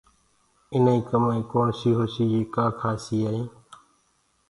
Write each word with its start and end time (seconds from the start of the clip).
اينآئيٚ 0.73 1.07
ڪمآئيٚ 1.09 1.47
ڪوڻسيٚ 1.51 1.97
هوسيٚ 1.97 2.31
يي 2.33 2.41
ڪآ 2.53 2.65
کآسي 2.79 3.17
ائينٚ 3.29 3.51